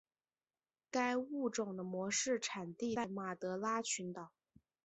[0.89, 4.31] 该物种的模式产地在马德拉群岛。